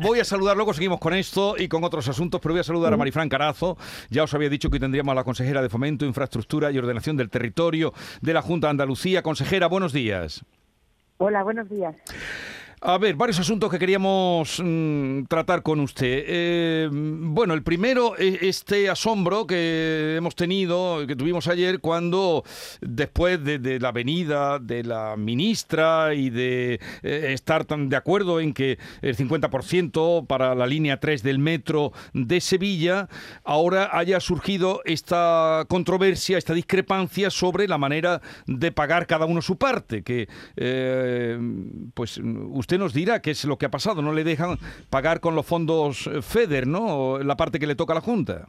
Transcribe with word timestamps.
Voy 0.00 0.20
a 0.20 0.24
saludar, 0.24 0.56
luego 0.56 0.72
seguimos 0.72 0.98
con 1.00 1.12
esto 1.12 1.54
y 1.58 1.68
con 1.68 1.84
otros 1.84 2.08
asuntos, 2.08 2.40
pero 2.40 2.54
voy 2.54 2.60
a 2.60 2.64
saludar 2.64 2.94
a 2.94 2.96
Marifran 2.96 3.28
Carazo. 3.28 3.76
Ya 4.08 4.22
os 4.22 4.32
había 4.32 4.48
dicho 4.48 4.70
que 4.70 4.80
tendríamos 4.80 5.12
a 5.12 5.16
la 5.16 5.22
consejera 5.22 5.60
de 5.60 5.68
Fomento, 5.68 6.06
Infraestructura 6.06 6.70
y 6.70 6.78
Ordenación 6.78 7.18
del 7.18 7.28
Territorio 7.28 7.92
de 8.22 8.32
la 8.32 8.40
Junta 8.40 8.68
de 8.68 8.70
Andalucía. 8.70 9.22
Consejera, 9.22 9.66
buenos 9.66 9.92
días. 9.92 10.46
Hola, 11.18 11.42
buenos 11.42 11.68
días. 11.68 11.94
A 12.84 12.98
ver, 12.98 13.14
varios 13.14 13.38
asuntos 13.38 13.70
que 13.70 13.78
queríamos 13.78 14.60
mm, 14.60 15.26
tratar 15.28 15.62
con 15.62 15.78
usted. 15.78 16.24
Eh, 16.26 16.88
bueno, 16.90 17.54
el 17.54 17.62
primero, 17.62 18.16
este 18.16 18.90
asombro 18.90 19.46
que 19.46 20.16
hemos 20.16 20.34
tenido, 20.34 21.06
que 21.06 21.14
tuvimos 21.14 21.46
ayer, 21.46 21.78
cuando 21.78 22.42
después 22.80 23.44
de, 23.44 23.78
la 23.78 23.92
venida 23.92 24.58
de 24.58 24.82
la 24.82 25.14
ministra 25.16 26.12
y 26.14 26.30
de 26.30 26.80
eh, 27.04 27.30
estar 27.32 27.64
tan 27.66 27.88
de 27.88 27.94
acuerdo 27.94 28.40
en 28.40 28.52
que 28.52 28.80
el 29.00 29.16
50% 29.16 30.26
para 30.26 30.56
la 30.56 30.66
línea 30.66 30.98
3 30.98 31.22
del 31.22 31.38
metro 31.38 31.92
de 32.14 32.40
Sevilla, 32.40 33.08
ahora 33.44 33.90
haya 33.96 34.18
surgido 34.18 34.82
esta 34.84 35.66
controversia, 35.68 36.36
esta 36.36 36.52
discrepancia 36.52 37.30
sobre 37.30 37.68
la 37.68 37.78
manera 37.78 38.20
de 38.48 38.72
pagar 38.72 39.06
cada 39.06 39.26
uno 39.26 39.40
su 39.40 39.56
parte, 39.56 40.02
que 40.02 40.28
eh, 40.56 41.38
pues 41.94 42.18
usted 42.18 42.71
nos 42.78 42.94
dirá 42.94 43.20
qué 43.20 43.30
es 43.30 43.44
lo 43.44 43.58
que 43.58 43.66
ha 43.66 43.70
pasado. 43.70 44.02
No 44.02 44.12
le 44.12 44.24
dejan 44.24 44.58
pagar 44.90 45.20
con 45.20 45.34
los 45.34 45.46
fondos 45.46 46.06
eh, 46.06 46.22
FEDER, 46.22 46.66
¿no? 46.66 47.18
La 47.18 47.36
parte 47.36 47.58
que 47.58 47.66
le 47.66 47.74
toca 47.74 47.92
a 47.92 47.96
la 47.96 48.00
Junta. 48.00 48.48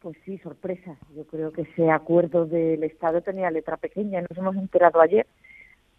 Pues 0.00 0.16
sí, 0.24 0.38
sorpresa. 0.38 0.96
Yo 1.16 1.24
creo 1.26 1.52
que 1.52 1.62
ese 1.62 1.90
acuerdo 1.90 2.46
del 2.46 2.82
Estado 2.82 3.20
tenía 3.20 3.50
letra 3.50 3.76
pequeña. 3.76 4.20
Nos 4.22 4.36
hemos 4.36 4.56
enterado 4.56 5.00
ayer 5.00 5.26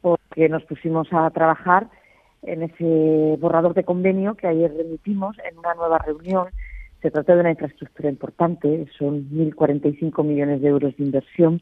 porque 0.01 0.49
nos 0.49 0.63
pusimos 0.65 1.07
a 1.11 1.29
trabajar 1.29 1.89
en 2.41 2.63
ese 2.63 3.37
borrador 3.39 3.73
de 3.73 3.85
convenio 3.85 4.35
que 4.35 4.47
ayer 4.47 4.73
remitimos 4.75 5.37
en 5.49 5.57
una 5.57 5.73
nueva 5.75 5.97
reunión. 5.99 6.47
Se 7.01 7.11
trata 7.11 7.33
de 7.35 7.41
una 7.41 7.51
infraestructura 7.51 8.09
importante, 8.09 8.85
son 8.97 9.29
1.045 9.29 10.23
millones 10.23 10.61
de 10.61 10.67
euros 10.67 10.95
de 10.97 11.03
inversión 11.03 11.61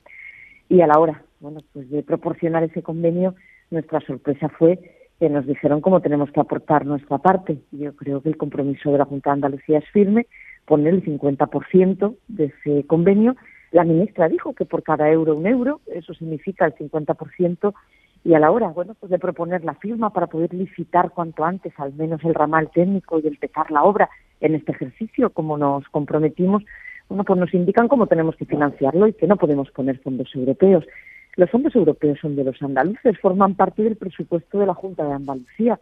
y 0.70 0.82
a 0.82 0.88
la 0.88 1.00
hora, 1.00 1.24
bueno, 1.40 1.60
pues 1.74 1.90
de 1.90 2.04
proporcionar 2.04 2.64
ese 2.64 2.82
convenio, 2.82 3.36
nuestra 3.70 4.00
sorpresa 4.02 4.50
fue 4.50 4.80
que 5.22 5.30
nos 5.30 5.46
dijeron 5.46 5.82
cómo 5.82 6.02
tenemos 6.02 6.32
que 6.32 6.40
aportar 6.40 6.84
nuestra 6.84 7.20
parte. 7.20 7.60
Yo 7.72 7.96
creo 7.96 8.24
que 8.24 8.30
el 8.30 8.38
compromiso 8.38 8.92
de 8.92 8.98
la 8.98 9.06
Junta 9.06 9.30
de 9.30 9.34
Andalucía 9.36 9.78
es 9.78 9.88
firme, 9.94 10.26
poner 10.66 10.96
el 10.96 11.06
50% 11.06 12.16
de 12.28 12.46
ese 12.46 12.88
convenio. 12.88 13.36
La 13.72 13.84
ministra 13.84 14.28
dijo 14.28 14.54
que 14.54 14.66
por 14.66 14.82
cada 14.82 15.12
euro 15.12 15.36
un 15.36 15.46
euro, 15.46 15.80
eso 15.94 16.16
significa 16.16 16.66
el 16.66 16.74
50%, 16.74 17.72
y 18.24 18.34
a 18.34 18.40
la 18.40 18.50
hora, 18.50 18.70
bueno, 18.70 18.96
pues 19.00 19.12
de 19.12 19.20
proponer 19.20 19.64
la 19.64 19.76
firma 19.76 20.10
para 20.10 20.26
poder 20.26 20.56
licitar 20.56 21.12
cuanto 21.12 21.46
antes 21.46 21.72
al 21.78 21.94
menos 21.94 22.24
el 22.24 22.34
ramal 22.34 22.72
técnico 22.74 23.20
y 23.20 23.28
empezar 23.28 23.70
la 23.70 23.84
obra 23.84 24.10
en 24.40 24.56
este 24.56 24.72
ejercicio, 24.72 25.30
como 25.30 25.56
nos 25.56 25.88
comprometimos, 25.90 26.64
bueno, 27.10 27.26
pues 27.26 27.40
nos 27.40 27.54
indican 27.54 27.88
cómo 27.88 28.08
tenemos 28.08 28.36
que 28.38 28.46
financiarlo 28.46 29.06
y 29.08 29.14
que 29.14 29.28
no 29.28 29.38
podemos 29.38 29.70
poner 29.70 30.00
fondos 30.00 30.34
europeos. 30.34 30.84
Los 31.36 31.50
fondos 31.50 31.76
europeos 31.76 32.20
son 32.20 32.36
de 32.36 32.44
los 32.44 32.62
andaluces, 32.62 33.20
forman 33.20 33.56
parte 33.56 33.84
del 33.84 33.96
presupuesto 33.96 34.60
de 34.60 34.66
la 34.66 34.74
Junta 34.74 35.06
de 35.06 35.14
Andalucía. 35.14 35.80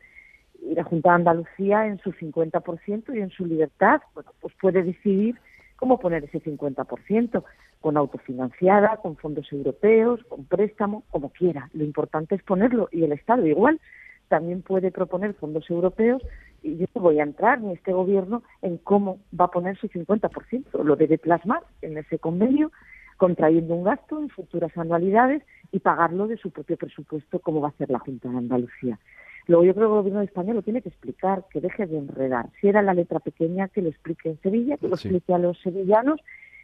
Y 0.61 0.75
la 0.75 0.83
Junta 0.83 1.09
de 1.09 1.15
Andalucía, 1.15 1.87
en 1.87 1.99
su 1.99 2.11
50% 2.11 3.15
y 3.15 3.19
en 3.19 3.29
su 3.29 3.45
libertad, 3.45 4.01
bueno, 4.13 4.31
pues 4.41 4.53
puede 4.61 4.83
decidir 4.83 5.35
cómo 5.77 5.99
poner 5.99 6.25
ese 6.25 6.41
50%, 6.41 7.43
con 7.81 7.97
autofinanciada, 7.97 8.97
con 8.97 9.15
fondos 9.15 9.51
europeos, 9.51 10.19
con 10.27 10.45
préstamo, 10.45 11.03
como 11.09 11.29
quiera. 11.29 11.69
Lo 11.73 11.83
importante 11.83 12.35
es 12.35 12.43
ponerlo 12.43 12.89
y 12.91 13.03
el 13.03 13.13
Estado 13.13 13.45
igual 13.47 13.79
también 14.27 14.61
puede 14.61 14.91
proponer 14.91 15.33
fondos 15.33 15.69
europeos 15.69 16.21
y 16.61 16.77
yo 16.77 16.85
no 16.93 17.01
voy 17.01 17.19
a 17.19 17.23
entrar 17.23 17.61
ni 17.61 17.73
este 17.73 17.93
gobierno 17.93 18.43
en 18.61 18.77
cómo 18.77 19.19
va 19.37 19.45
a 19.45 19.51
poner 19.51 19.77
su 19.77 19.87
50%. 19.87 20.83
Lo 20.83 20.95
debe 20.97 21.17
plasmar 21.17 21.63
en 21.81 21.97
ese 21.97 22.19
convenio 22.19 22.71
contrayendo 23.19 23.75
un 23.75 23.83
gasto 23.83 24.17
en 24.17 24.29
futuras 24.29 24.75
anualidades 24.77 25.43
y 25.73 25.79
pagarlo 25.79 26.25
de 26.25 26.37
su 26.37 26.51
propio 26.51 26.77
presupuesto, 26.77 27.39
como 27.39 27.59
va 27.59 27.67
a 27.67 27.71
hacer 27.71 27.91
la 27.91 27.99
Junta 27.99 28.29
de 28.29 28.37
Andalucía. 28.37 28.97
Luego 29.45 29.65
yo 29.65 29.75
creo 29.75 29.87
que 29.87 29.91
el 29.91 29.97
gobierno 29.97 30.19
de 30.19 30.25
España 30.25 30.53
lo 30.53 30.61
tiene 30.61 30.81
que 30.81 30.87
explicar, 30.87 31.43
que 31.51 31.59
deje 31.59 31.85
de 31.85 31.97
enredar. 31.97 32.49
Si 32.61 32.69
era 32.69 32.81
la 32.81 32.93
letra 32.93 33.19
pequeña, 33.19 33.67
que 33.67 33.81
lo 33.81 33.89
explique 33.89 34.29
en 34.29 34.39
Sevilla, 34.41 34.77
que 34.77 34.87
lo 34.87 34.95
explique 34.95 35.33
a 35.33 35.37
los 35.37 35.59
sevillanos 35.59 36.21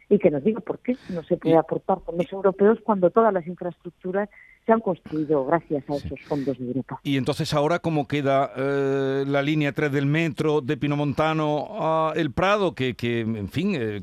y 0.08 0.18
que 0.18 0.30
nos 0.30 0.42
diga 0.42 0.60
por 0.60 0.78
qué 0.78 0.96
no 1.10 1.22
se 1.24 1.36
puede 1.36 1.58
aportar 1.58 2.00
fondos 2.00 2.32
europeos 2.32 2.78
cuando 2.82 3.10
todas 3.10 3.34
las 3.34 3.46
infraestructuras 3.46 4.30
se 4.66 4.72
han 4.72 4.80
construido 4.80 5.46
gracias 5.46 5.88
a 5.88 5.94
esos 5.94 6.20
fondos 6.22 6.58
de 6.58 6.66
Europa. 6.66 7.00
Y 7.04 7.16
entonces 7.16 7.54
ahora 7.54 7.78
cómo 7.78 8.08
queda 8.08 8.50
eh, 8.56 9.24
la 9.26 9.40
línea 9.40 9.70
3 9.72 9.92
del 9.92 10.06
metro 10.06 10.60
de 10.60 10.76
Pinomontano 10.76 11.68
a 11.70 12.12
El 12.16 12.32
Prado, 12.32 12.74
que, 12.74 12.94
que 12.94 13.20
en 13.20 13.48
fin, 13.48 13.76
eh, 13.78 14.02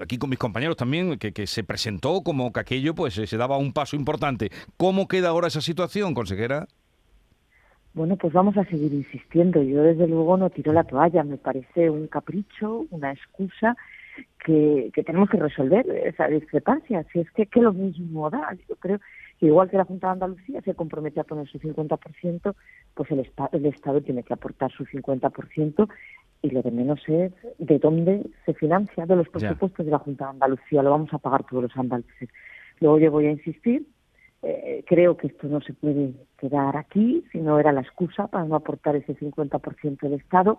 aquí 0.00 0.16
con 0.16 0.30
mis 0.30 0.38
compañeros 0.38 0.76
también, 0.76 1.18
que, 1.18 1.32
que, 1.32 1.46
se 1.46 1.62
presentó 1.64 2.22
como 2.22 2.52
que 2.52 2.60
aquello 2.60 2.94
pues 2.94 3.14
se 3.14 3.36
daba 3.36 3.58
un 3.58 3.74
paso 3.74 3.94
importante. 3.94 4.50
¿Cómo 4.78 5.06
queda 5.06 5.28
ahora 5.28 5.48
esa 5.48 5.60
situación, 5.60 6.14
consejera? 6.14 6.66
Bueno, 7.92 8.16
pues 8.16 8.32
vamos 8.32 8.56
a 8.56 8.64
seguir 8.64 8.92
insistiendo. 8.92 9.62
Yo 9.62 9.82
desde 9.82 10.08
luego 10.08 10.36
no 10.38 10.48
tiro 10.48 10.72
la 10.72 10.84
toalla, 10.84 11.22
me 11.22 11.36
parece 11.36 11.90
un 11.90 12.08
capricho, 12.08 12.86
una 12.90 13.12
excusa 13.12 13.76
que, 14.44 14.90
tenemos 15.06 15.28
que 15.28 15.36
resolver 15.36 15.88
esa 15.90 16.26
discrepancia. 16.26 17.04
Si 17.12 17.20
es 17.20 17.30
que, 17.32 17.46
que 17.46 17.60
lo 17.60 17.72
mismo 17.72 18.30
da, 18.30 18.56
yo 18.68 18.76
creo 18.76 18.98
que 18.98 19.04
igual 19.40 19.70
que 19.70 19.76
la 19.76 19.84
Junta 19.84 20.08
de 20.08 20.12
Andalucía 20.14 20.60
se 20.62 20.74
compromete 20.74 21.20
a 21.20 21.24
poner 21.24 21.48
su 21.48 21.58
50%, 21.58 22.54
pues 22.94 23.10
el, 23.10 23.30
el 23.52 23.66
Estado 23.66 24.00
tiene 24.00 24.22
que 24.22 24.34
aportar 24.34 24.72
su 24.72 24.84
50% 24.84 25.88
y 26.42 26.50
lo 26.50 26.62
de 26.62 26.70
menos 26.70 27.00
es 27.08 27.32
de 27.58 27.78
dónde 27.78 28.26
se 28.44 28.52
financia 28.54 29.06
de 29.06 29.16
los 29.16 29.28
presupuestos 29.28 29.84
de 29.84 29.90
la 29.90 29.98
Junta 29.98 30.24
de 30.24 30.30
Andalucía. 30.30 30.82
Lo 30.82 30.90
vamos 30.90 31.12
a 31.12 31.18
pagar 31.18 31.44
todos 31.44 31.62
los 31.62 31.76
andaluces. 31.76 32.28
Luego 32.80 32.98
yo 32.98 33.10
voy 33.10 33.26
a 33.26 33.30
insistir. 33.30 33.86
Eh, 34.42 34.84
creo 34.86 35.16
que 35.16 35.28
esto 35.28 35.48
no 35.48 35.62
se 35.62 35.72
puede 35.72 36.12
quedar 36.36 36.76
aquí, 36.76 37.24
si 37.32 37.38
no 37.38 37.58
era 37.58 37.72
la 37.72 37.80
excusa 37.80 38.26
para 38.26 38.44
no 38.44 38.56
aportar 38.56 38.94
ese 38.94 39.16
50% 39.16 40.00
del 40.00 40.14
Estado. 40.14 40.58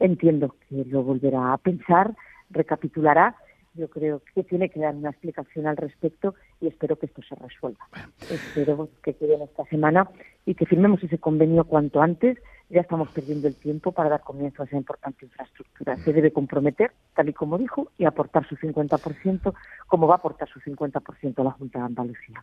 Entiendo 0.00 0.54
que 0.68 0.84
lo 0.84 1.02
volverá 1.02 1.54
a 1.54 1.58
pensar 1.58 2.14
recapitulará. 2.50 3.34
Yo 3.74 3.88
creo 3.88 4.20
que 4.34 4.44
tiene 4.44 4.68
que 4.68 4.80
dar 4.80 4.94
una 4.94 5.10
explicación 5.10 5.66
al 5.66 5.76
respecto 5.76 6.34
y 6.60 6.66
espero 6.68 6.96
que 6.96 7.06
esto 7.06 7.22
se 7.22 7.34
resuelva. 7.34 7.88
Espero 8.30 8.88
que 9.02 9.14
quede 9.14 9.34
en 9.34 9.42
esta 9.42 9.64
semana 9.66 10.10
y 10.44 10.54
que 10.54 10.66
firmemos 10.66 11.02
ese 11.02 11.18
convenio 11.18 11.64
cuanto 11.64 12.02
antes 12.02 12.38
ya 12.72 12.80
estamos 12.80 13.10
perdiendo 13.10 13.48
el 13.48 13.54
tiempo 13.54 13.92
para 13.92 14.08
dar 14.08 14.22
comienzo 14.22 14.62
a 14.62 14.64
esa 14.64 14.76
importante 14.76 15.26
infraestructura. 15.26 15.96
Se 15.98 16.12
debe 16.12 16.32
comprometer, 16.32 16.92
tal 17.14 17.28
y 17.28 17.34
como 17.34 17.58
dijo, 17.58 17.92
y 17.98 18.06
aportar 18.06 18.48
su 18.48 18.56
50%, 18.56 19.52
como 19.86 20.06
va 20.06 20.14
a 20.14 20.16
aportar 20.16 20.48
su 20.48 20.58
50% 20.58 21.44
la 21.44 21.50
Junta 21.50 21.80
de 21.80 21.84
Andalucía. 21.84 22.42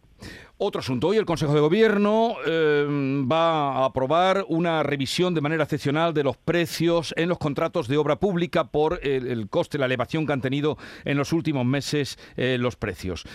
Otro 0.59 0.81
asunto. 0.81 1.07
Hoy 1.07 1.17
el 1.17 1.25
Consejo 1.25 1.53
de 1.55 1.61
Gobierno 1.61 2.35
eh, 2.45 2.85
va 3.29 3.77
a 3.77 3.85
aprobar 3.85 4.45
una 4.49 4.83
revisión 4.83 5.33
de 5.33 5.41
manera 5.41 5.63
excepcional 5.63 6.13
de 6.13 6.23
los 6.23 6.37
precios 6.37 7.11
en 7.17 7.27
los 7.27 7.39
contratos 7.39 7.87
de 7.87 7.97
obra 7.97 8.19
pública 8.19 8.65
por 8.65 8.99
el, 9.01 9.49
coste, 9.49 9.79
la 9.79 9.87
elevación 9.87 10.27
que 10.27 10.33
han 10.33 10.41
tenido 10.41 10.77
en 11.05 11.17
los 11.17 11.33
últimos 11.33 11.65
meses 11.65 12.19
eh, 12.37 12.57
los 12.59 12.75
precios. 12.75 13.25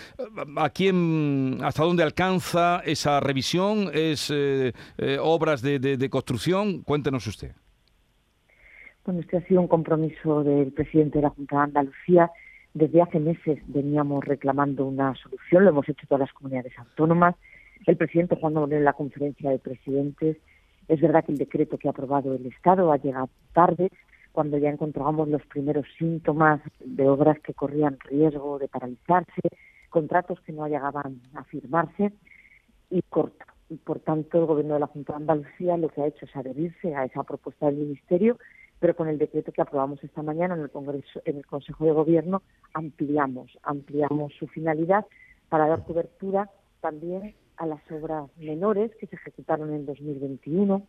¿A 0.56 0.70
quién, 0.70 1.58
hasta 1.64 1.82
dónde 1.82 2.04
alcanza 2.04 2.82
esa 2.84 3.18
revisión? 3.18 3.90
¿Es 3.92 4.30
eh, 4.32 4.72
obras 5.20 5.60
de 5.60 6.08
construcción? 6.08 6.83
Cuéntenos 6.84 7.26
usted. 7.26 7.52
Bueno, 9.04 9.20
este 9.20 9.38
ha 9.38 9.46
sido 9.46 9.60
un 9.60 9.68
compromiso 9.68 10.44
del 10.44 10.72
presidente 10.72 11.18
de 11.18 11.22
la 11.22 11.30
Junta 11.30 11.56
de 11.56 11.62
Andalucía. 11.62 12.30
Desde 12.72 13.02
hace 13.02 13.20
meses 13.20 13.58
veníamos 13.66 14.24
reclamando 14.24 14.86
una 14.86 15.14
solución, 15.14 15.64
lo 15.64 15.70
hemos 15.70 15.88
hecho 15.88 16.06
todas 16.06 16.20
las 16.20 16.32
comunidades 16.32 16.72
autónomas. 16.78 17.36
El 17.86 17.96
presidente 17.96 18.36
Juan 18.36 18.72
en 18.72 18.84
la 18.84 18.94
conferencia 18.94 19.50
de 19.50 19.58
presidentes, 19.58 20.38
es 20.88 21.00
verdad 21.00 21.24
que 21.24 21.32
el 21.32 21.38
decreto 21.38 21.78
que 21.78 21.88
ha 21.88 21.90
aprobado 21.90 22.34
el 22.34 22.46
Estado 22.46 22.90
ha 22.92 22.96
llegado 22.96 23.28
tarde, 23.52 23.90
cuando 24.32 24.58
ya 24.58 24.70
encontrábamos 24.70 25.28
los 25.28 25.44
primeros 25.46 25.86
síntomas 25.98 26.60
de 26.80 27.08
obras 27.08 27.38
que 27.40 27.54
corrían 27.54 27.98
riesgo 28.00 28.58
de 28.58 28.68
paralizarse, 28.68 29.42
contratos 29.90 30.40
que 30.40 30.52
no 30.52 30.66
llegaban 30.66 31.20
a 31.34 31.44
firmarse 31.44 32.12
y 32.90 33.02
corto 33.02 33.44
y 33.68 33.76
por 33.76 34.00
tanto 34.00 34.38
el 34.38 34.46
Gobierno 34.46 34.74
de 34.74 34.80
la 34.80 34.86
Junta 34.86 35.12
de 35.14 35.18
Andalucía 35.18 35.76
lo 35.76 35.88
que 35.88 36.02
ha 36.02 36.06
hecho 36.06 36.26
es 36.26 36.36
adherirse 36.36 36.94
a 36.94 37.04
esa 37.04 37.22
propuesta 37.22 37.66
del 37.66 37.76
Ministerio, 37.76 38.38
pero 38.80 38.94
con 38.94 39.08
el 39.08 39.18
decreto 39.18 39.52
que 39.52 39.62
aprobamos 39.62 40.02
esta 40.04 40.22
mañana 40.22 40.54
en 40.54 40.62
el 40.62 40.70
Congreso, 40.70 41.22
en 41.24 41.38
el 41.38 41.46
Consejo 41.46 41.84
de 41.84 41.92
Gobierno, 41.92 42.42
ampliamos, 42.74 43.58
ampliamos 43.62 44.32
su 44.38 44.46
finalidad 44.46 45.06
para 45.48 45.68
dar 45.68 45.84
cobertura 45.84 46.50
también 46.80 47.34
a 47.56 47.66
las 47.66 47.80
obras 47.90 48.28
menores 48.36 48.90
que 48.96 49.06
se 49.06 49.16
ejecutaron 49.16 49.72
en 49.72 49.86
2021, 49.86 50.86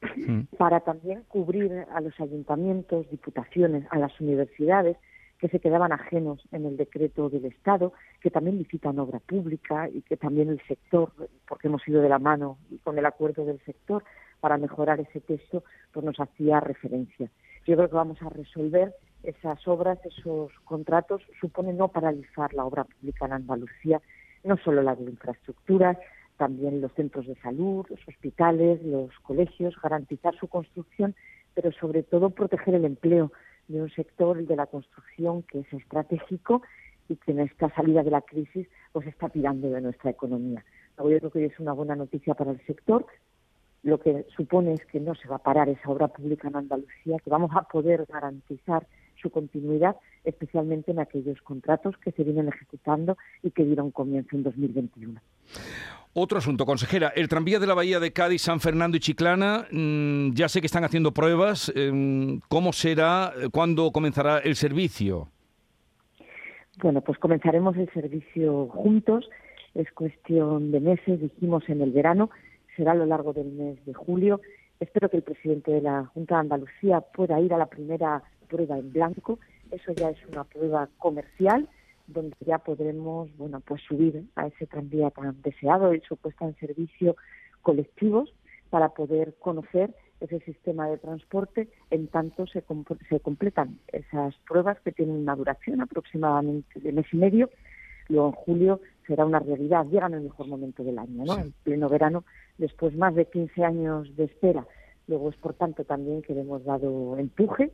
para 0.58 0.80
también 0.80 1.24
cubrir 1.28 1.86
a 1.94 2.02
los 2.02 2.20
ayuntamientos, 2.20 3.10
diputaciones, 3.10 3.86
a 3.92 4.00
las 4.00 4.20
universidades, 4.20 4.98
que 5.40 5.50
se 5.50 5.60
quedaban 5.60 5.92
ajenos 5.92 6.42
en 6.52 6.66
el 6.66 6.78
decreto 6.78 7.30
del 7.30 7.46
Estado, 7.46 7.94
que 8.22 8.32
también 8.32 8.58
licitan 8.58 9.00
obra 9.00 9.20
pública 9.20 9.90
y 9.90 10.02
que 10.02 10.18
también 10.18 10.50
el 10.50 10.62
sector, 10.68 11.12
porque 11.48 11.68
hemos 11.68 11.88
ido 11.88 12.02
de 12.02 12.10
la 12.10 12.20
mano 12.20 12.58
y 12.70 12.78
con 12.78 12.98
el 12.98 13.06
acuerdo 13.06 13.46
del 13.46 13.60
sector, 13.66 14.04
para 14.40 14.58
mejorar 14.58 15.00
ese 15.00 15.22
texto, 15.22 15.64
pues 15.92 16.06
nos 16.06 16.20
hacía 16.20 16.60
referencia. 16.60 17.30
Yo 17.66 17.76
creo 17.76 17.90
que 17.90 17.96
vamos 17.96 18.22
a 18.22 18.30
resolver 18.30 18.94
esas 19.24 19.68
obras, 19.68 19.98
esos 20.06 20.52
contratos, 20.66 21.22
supone 21.42 21.74
no 21.74 21.88
paralizar 21.88 22.54
la 22.54 22.66
obra 22.66 22.84
pública 22.84 23.26
en 23.26 23.34
Andalucía, 23.34 24.02
no 24.44 24.58
solo 24.58 24.84
la 24.84 24.96
de 24.96 25.04
infraestructuras, 25.04 25.98
también 26.38 26.82
los 26.82 26.94
centros 26.94 27.26
de 27.26 27.36
salud, 27.36 27.86
los 27.90 28.08
hospitales, 28.08 28.84
los 28.84 29.10
colegios, 29.20 29.76
garantizar 29.82 30.36
su 30.36 30.48
construcción, 30.48 31.16
pero 31.54 31.72
sobre 31.72 32.04
todo 32.04 32.30
proteger 32.30 32.76
el 32.76 32.86
empleo 32.86 33.32
de 33.68 33.82
un 33.82 33.90
sector 33.90 34.46
de 34.46 34.56
la 34.56 34.66
construcción 34.66 35.44
que 35.44 35.60
es 35.60 35.74
estratégico 35.74 36.62
y 37.10 37.16
que 37.18 37.32
en 37.32 37.40
esta 37.40 37.70
salida 37.76 38.04
de 38.04 38.12
la 38.12 38.22
crisis 38.22 38.68
pues 38.92 39.08
está 39.08 39.30
tirando 39.30 39.70
de 39.70 39.82
nuestra 39.82 40.12
economía. 40.12 40.64
Yo 40.98 41.04
creo 41.04 41.32
que 41.32 41.46
es 41.46 41.60
una 41.60 41.74
buena 41.74 41.96
noticia 41.96 42.34
para 42.34 42.52
el 42.52 42.66
sector. 42.66 43.06
Lo 43.84 44.00
que 44.00 44.26
supone 44.36 44.74
es 44.74 44.86
que 44.86 45.00
no 45.00 45.14
se 45.14 45.28
va 45.28 45.36
a 45.36 45.44
parar 45.44 45.70
esa 45.70 45.90
obra 45.90 46.08
pública 46.08 46.48
en 46.48 46.56
Andalucía, 46.56 47.18
que 47.24 47.30
vamos 47.30 47.52
a 47.54 47.64
poder 47.64 48.06
garantizar 48.10 48.88
su 49.22 49.30
continuidad, 49.30 49.96
especialmente 50.24 50.92
en 50.92 51.00
aquellos 51.00 51.42
contratos 51.42 51.98
que 51.98 52.12
se 52.12 52.24
vienen 52.24 52.48
ejecutando 52.48 53.18
y 53.44 53.52
que 53.52 53.64
dieron 53.64 53.92
comienzo 53.92 54.36
en 54.36 54.44
2021. 54.44 55.22
Otro 56.18 56.38
asunto, 56.38 56.66
consejera, 56.66 57.12
el 57.14 57.28
tranvía 57.28 57.60
de 57.60 57.68
la 57.68 57.74
Bahía 57.74 58.00
de 58.00 58.14
Cádiz, 58.14 58.44
San 58.44 58.62
Fernando 58.62 58.96
y 58.96 59.02
Chiclana, 59.02 59.68
mm, 59.70 60.32
ya 60.32 60.48
sé 60.48 60.62
que 60.62 60.68
están 60.68 60.86
haciendo 60.86 61.12
pruebas. 61.12 61.70
Em, 61.76 62.40
¿Cómo 62.48 62.72
será? 62.72 63.34
¿Cuándo 63.52 63.92
comenzará 63.92 64.38
el 64.38 64.56
servicio? 64.56 65.28
Bueno, 66.82 67.02
pues 67.02 67.18
comenzaremos 67.20 67.76
el 67.76 67.92
servicio 67.92 68.68
juntos. 68.68 69.30
Es 69.74 69.92
cuestión 69.92 70.72
de 70.72 70.80
meses, 70.80 71.20
dijimos 71.20 71.68
en 71.68 71.82
el 71.82 71.92
verano, 71.92 72.30
será 72.78 72.94
a 72.94 72.96
lo 72.96 73.06
largo 73.06 73.34
del 73.34 73.52
mes 73.52 73.86
de 73.86 73.94
julio. 73.94 74.40
Espero 74.80 75.10
que 75.10 75.18
el 75.18 75.24
presidente 75.24 75.72
de 75.72 75.82
la 75.82 76.06
Junta 76.14 76.36
de 76.36 76.42
Andalucía 76.42 77.02
pueda 77.02 77.42
ir 77.42 77.54
a 77.54 77.58
la 77.58 77.66
primera 77.66 78.24
prueba 78.48 78.78
en 78.78 78.94
blanco. 78.94 79.38
Eso 79.70 79.92
ya 79.92 80.12
es 80.12 80.26
una 80.32 80.46
prueba 80.46 80.88
comercial 80.98 81.68
donde 82.08 82.36
ya 82.46 82.60
podremos, 82.60 83.36
bueno, 83.38 83.62
pues 83.62 83.82
subir 83.88 84.26
a 84.36 84.48
ese 84.48 84.68
tranvía 84.68 85.10
tan 85.12 85.42
deseado 85.42 85.94
y 85.94 86.02
su 86.02 86.18
puesta 86.18 86.46
en 86.46 86.56
servicio 86.58 87.16
colectivos 87.62 88.34
para 88.70 88.90
poder 88.90 89.36
conocer 89.40 89.96
ese 90.20 90.40
sistema 90.42 90.88
de 90.88 90.98
transporte 90.98 91.68
en 91.90 92.08
tanto 92.08 92.48
se, 92.48 92.64
se 93.10 93.20
completan 93.20 93.80
esas 93.92 94.36
pruebas 94.48 94.80
que 94.82 94.92
tienen 94.92 95.18
una 95.18 95.36
duración 95.36 95.82
aproximadamente 95.82 96.80
de 96.80 96.92
mes 96.92 97.06
y 97.12 97.18
medio. 97.18 97.50
Luego 98.08 98.28
en 98.28 98.34
julio 98.34 98.82
será 99.08 99.26
una 99.26 99.40
realidad, 99.40 99.86
llegan 99.86 100.14
en 100.14 100.20
el 100.20 100.26
mejor 100.26 100.48
momento 100.48 100.84
del 100.84 101.00
año, 101.00 101.26
¿no? 101.26 101.38
En 101.40 101.54
pleno 101.64 101.90
verano, 101.90 102.24
después 102.58 102.96
más 102.96 103.16
de 103.16 103.26
15 103.26 103.64
años 103.64 104.16
de 104.16 104.26
espera. 104.26 104.66
Luego 105.08 105.30
es 105.30 105.36
por 105.38 105.54
tanto 105.54 105.84
también 105.84 106.22
que 106.22 106.34
le 106.34 106.42
hemos 106.42 106.64
dado 106.64 107.18
empuje 107.18 107.72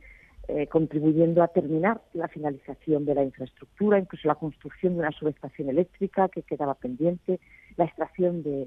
eh, 0.48 0.66
contribuyendo 0.66 1.42
a 1.42 1.48
terminar 1.48 2.02
la 2.14 2.28
finalización 2.28 3.04
de 3.04 3.14
la 3.14 3.22
infraestructura, 3.22 3.98
incluso 3.98 4.26
la 4.26 4.34
construcción 4.34 4.94
de 4.94 5.00
una 5.00 5.12
subestación 5.12 5.68
eléctrica 5.68 6.28
que 6.28 6.42
quedaba 6.42 6.74
pendiente, 6.74 7.38
la 7.76 7.84
extracción 7.84 8.42
de, 8.42 8.66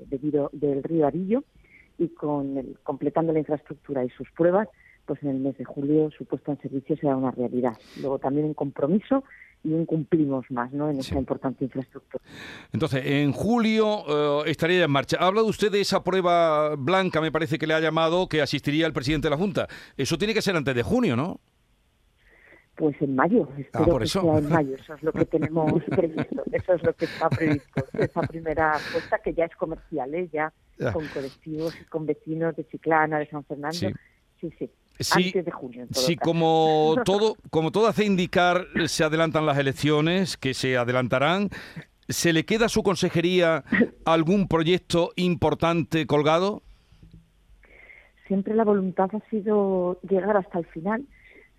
del 0.54 0.84
río 0.84 1.06
Arillo 1.06 1.44
y 1.98 2.10
con 2.10 2.78
completando 2.84 3.34
la 3.34 3.40
infraestructura 3.40 4.04
y 4.06 4.10
sus 4.10 4.32
pruebas, 4.32 4.70
pues 5.06 5.22
en 5.24 5.30
el 5.30 5.40
mes 5.40 5.58
de 5.58 5.66
julio 5.66 6.10
su 6.18 6.26
puesta 6.26 6.54
en 6.54 6.62
servicio 6.62 6.96
será 6.98 7.18
una 7.18 7.32
realidad. 7.32 7.78
Luego 8.00 8.20
también 8.20 8.48
un 8.48 8.54
compromiso 8.54 9.24
y 9.66 9.74
un 9.74 9.86
cumplimos 9.86 10.50
más 10.52 10.72
¿no? 10.72 10.90
en 10.90 11.00
esta 11.00 11.18
importante 11.18 11.66
infraestructura. 11.66 12.24
Entonces, 12.72 13.04
en 13.06 13.32
julio 13.32 14.44
eh, 14.46 14.50
estaría 14.50 14.86
en 14.86 14.92
marcha. 14.92 15.18
Ha 15.20 15.28
hablado 15.28 15.48
usted 15.48 15.72
de 15.72 15.82
esa 15.82 16.04
prueba 16.04 16.76
blanca, 16.76 17.20
me 17.20 17.32
parece 17.32 17.58
que 17.58 17.68
le 17.68 17.74
ha 17.74 17.80
llamado, 17.80 18.30
que 18.30 18.42
asistiría 18.42 18.86
el 18.86 18.94
presidente 18.94 19.26
de 19.26 19.32
la 19.32 19.38
Junta. 19.38 19.68
Eso 19.98 20.18
tiene 20.18 20.34
que 20.34 20.42
ser 20.42 20.56
antes 20.56 20.76
de 20.76 20.84
junio, 20.84 21.16
¿no? 21.16 21.40
Pues 22.76 23.02
en 23.02 23.16
mayo, 23.16 23.48
ah, 23.50 23.60
espero 23.60 24.00
que 24.00 24.08
sea 24.08 24.38
en 24.38 24.50
mayo, 24.50 24.76
eso 24.76 24.96
es 24.96 25.04
lo 25.04 25.14
que 25.14 25.26
tenemos 25.26 25.82
previsto, 25.90 26.44
eso 26.52 26.74
es 26.74 26.84
lo 26.84 26.94
que 26.94 27.06
está 27.06 27.30
previsto, 27.30 27.86
esa 27.94 28.22
primera 28.24 28.72
apuesta 28.76 29.20
que 29.20 29.34
ya 29.34 29.46
es 29.46 29.56
comercial, 29.56 30.14
¿eh? 30.14 30.30
ya, 30.32 30.52
con 30.92 31.08
colectivos 31.08 31.74
y 31.82 31.86
con 31.86 32.06
vecinos 32.06 32.54
de 32.58 32.68
Chiclana, 32.68 33.20
de 33.20 33.28
San 33.28 33.46
Fernando, 33.46 33.78
sí, 34.42 34.52
sí, 34.60 34.70
antes 35.12 35.46
de 35.46 35.52
junio. 35.52 35.88
sí, 35.92 36.18
como 36.18 36.96
todo, 37.06 37.38
como 37.50 37.72
todo 37.72 37.88
hace 37.88 38.04
indicar, 38.04 38.66
se 38.88 39.06
adelantan 39.06 39.46
las 39.46 39.58
elecciones, 39.58 40.36
que 40.36 40.54
se 40.54 40.76
adelantarán, 40.76 41.50
¿se 42.10 42.34
le 42.34 42.44
queda 42.44 42.66
a 42.66 42.70
su 42.70 42.84
consejería 42.84 43.64
algún 44.04 44.50
proyecto 44.50 45.12
importante 45.16 46.06
colgado? 46.08 46.62
Siempre 48.28 48.54
la 48.54 48.66
voluntad 48.66 49.10
ha 49.14 49.30
sido 49.30 49.98
llegar 50.02 50.36
hasta 50.36 50.60
el 50.60 50.66
final 50.66 51.06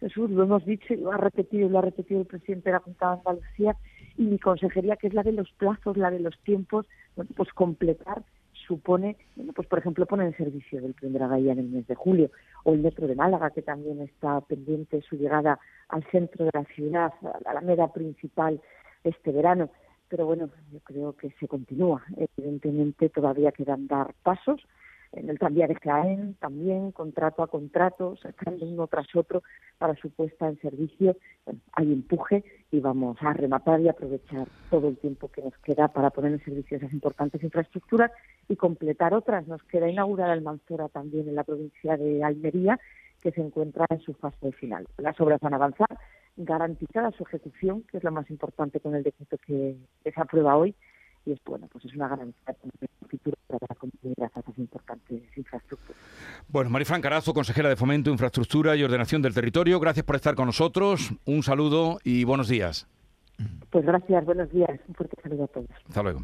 Jesús, 0.07 0.31
lo 0.31 0.45
hemos 0.45 0.65
dicho 0.65 0.95
y 0.95 0.99
lo 0.99 1.11
ha 1.11 1.17
repetido 1.17 1.69
lo 1.69 1.81
ha 1.81 1.83
repetido 1.83 2.21
el 2.21 2.27
presidente 2.27 2.71
de 2.71 2.75
la 2.75 2.81
Junta 2.81 3.07
de 3.07 3.13
Andalucía 3.19 3.77
y 4.17 4.23
mi 4.23 4.39
consejería, 4.39 4.97
que 4.97 5.09
es 5.09 5.15
la 5.15 5.25
de 5.25 5.33
los 5.33 5.51
plazos, 5.53 5.97
la 5.97 6.13
de 6.13 6.21
los 6.21 6.39
tiempos, 6.45 6.87
bueno, 7.17 7.31
pues 7.37 7.53
completar 7.53 8.23
supone, 8.67 9.17
bueno, 9.35 9.53
pues 9.53 9.67
por 9.67 9.81
ejemplo, 9.81 10.07
poner 10.07 10.29
en 10.29 10.37
servicio 10.37 10.81
del 10.81 10.95
Primera 10.95 11.27
Bahía 11.27 11.53
en 11.53 11.59
el 11.59 11.69
mes 11.69 11.87
de 11.89 11.97
julio, 11.97 12.31
o 12.63 12.73
el 12.73 12.81
metro 12.81 13.09
de 13.09 13.17
Málaga, 13.17 13.51
que 13.51 13.63
también 13.63 14.01
está 14.01 14.41
pendiente 14.43 15.03
su 15.03 15.17
llegada 15.17 15.59
al 15.89 16.05
centro 16.11 16.45
de 16.45 16.51
la 16.55 16.65
ciudad, 16.67 17.13
a 17.23 17.41
la 17.45 17.51
Alameda 17.51 17.93
principal 17.93 18.61
este 19.03 19.33
verano. 19.33 19.71
Pero 20.09 20.27
bueno, 20.27 20.51
yo 20.73 20.79
creo 20.81 21.13
que 21.15 21.31
se 21.41 21.49
continúa. 21.49 22.05
Evidentemente 22.17 23.09
todavía 23.09 23.51
quedan 23.51 23.89
dar 23.89 24.15
pasos, 24.23 24.63
en 25.13 25.31
el 25.31 25.39
tranvía 25.39 25.67
de 25.67 25.75
Jaén 25.77 26.35
también, 26.41 26.93
contrato 26.93 27.43
a 27.43 27.49
contrato, 27.49 28.17
sacando 28.17 28.67
uno 28.67 28.87
tras 28.87 29.07
otro 29.15 29.43
para 29.79 29.95
su 29.97 30.11
puesta 30.11 30.49
en 30.49 30.59
servicio. 30.61 31.17
hay 31.73 31.93
empuje 31.93 32.45
y 32.71 32.81
vamos 32.81 33.17
a 33.21 33.33
rematar 33.33 33.81
y 33.81 33.89
aprovechar 33.89 34.49
todo 34.71 34.89
el 34.89 34.97
tiempo 34.99 35.29
que 35.29 35.43
nos 35.43 35.57
queda 35.59 35.89
para 35.89 36.11
poner 36.11 36.33
en 36.33 36.45
servicio 36.45 36.77
esas 36.77 36.93
importantes 36.93 37.43
infraestructuras 37.43 38.11
y 38.49 38.57
completar 38.57 39.15
otras. 39.15 39.47
Nos 39.47 39.63
queda 39.65 39.89
inaugurar 39.89 40.31
el 40.31 40.43
Manzora 40.43 40.89
también 40.89 41.29
en 41.29 41.35
la 41.35 41.45
provincia 41.45 41.97
de 41.97 42.23
Almería, 42.23 42.79
que 43.23 43.33
se 43.33 43.41
encuentra 43.41 43.87
en 43.91 44.01
su 44.01 44.15
fase 44.15 44.53
final. 44.53 44.87
Las 44.99 45.21
obras 45.21 45.41
van 45.41 45.55
a 45.55 45.57
avanzar, 45.57 45.99
garantizada 46.37 47.11
su 47.13 47.25
ejecución, 47.25 47.83
que 47.91 47.99
es 47.99 48.05
lo 48.05 48.13
más 48.13 48.29
importante 48.31 48.81
con 48.81 48.95
el 48.95 49.03
decreto 49.03 49.39
que 49.47 49.77
se 50.05 50.21
aprueba 50.21 50.57
hoy, 50.57 50.75
y 51.25 51.33
es 51.33 51.41
bueno, 51.45 51.67
pues 51.73 51.85
es 51.85 51.95
una 51.95 52.09
garantía 52.09 52.55
futuro 53.07 53.37
para 53.47 53.67
la 53.69 53.75
comunidad 53.75 54.31
a 54.35 54.41
esas 54.41 54.59
importantes 54.59 55.23
infraestructuras. 55.37 55.97
Bueno, 56.49 56.71
Marifran 56.71 57.01
Carazo, 57.01 57.35
consejera 57.35 57.69
de 57.69 57.77
Fomento, 57.77 58.11
Infraestructura 58.11 58.77
y 58.77 58.85
Ordenación 58.85 59.23
del 59.23 59.35
Territorio, 59.35 59.81
gracias 59.81 60.05
por 60.05 60.17
estar 60.17 60.35
con 60.35 60.47
nosotros, 60.47 61.13
un 61.25 61.43
saludo 61.43 61.99
y 62.05 62.25
buenos 62.25 62.49
días. 62.49 62.87
Pues 63.71 63.85
gracias, 63.85 64.25
buenos 64.25 64.51
días, 64.51 64.81
un 64.89 64.95
fuerte 64.95 65.17
saludo 65.23 65.45
a 65.45 65.49
todos. 65.49 65.69
Hasta 65.89 66.03
luego. 66.03 66.21